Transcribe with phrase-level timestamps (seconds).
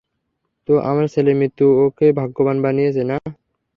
[0.69, 3.17] তো, আমার ছেলের মৃত্যু ওকে ভাগ্যবান বানিয়েছে, না?